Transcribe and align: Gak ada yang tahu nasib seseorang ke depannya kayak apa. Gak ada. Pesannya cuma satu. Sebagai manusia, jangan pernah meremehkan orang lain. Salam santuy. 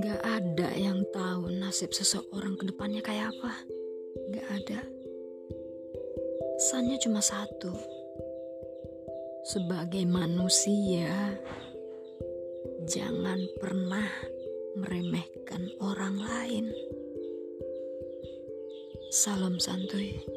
Gak 0.00 0.20
ada 0.24 0.68
yang 0.80 1.04
tahu 1.12 1.52
nasib 1.52 1.92
seseorang 1.92 2.56
ke 2.56 2.64
depannya 2.72 3.04
kayak 3.04 3.36
apa. 3.36 3.52
Gak 4.32 4.48
ada. 4.48 4.80
Pesannya 6.56 6.96
cuma 7.04 7.20
satu. 7.20 7.76
Sebagai 9.44 10.08
manusia, 10.08 11.36
jangan 12.88 13.44
pernah 13.60 14.08
meremehkan 14.80 15.68
orang 15.84 16.16
lain. 16.16 16.72
Salam 19.12 19.60
santuy. 19.60 20.35